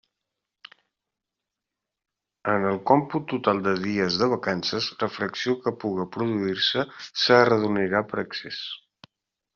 En 2.53 2.65
el 2.71 2.79
còmput 2.91 3.27
total 3.35 3.61
dels 3.69 3.83
dies 3.83 4.17
de 4.23 4.31
vacances, 4.33 4.89
la 5.03 5.11
fracció 5.19 5.55
que 5.67 5.77
puga 5.85 6.09
produir-se 6.17 6.87
s'arredonirà 7.25 8.07
per 8.11 8.23
excés. 8.27 8.65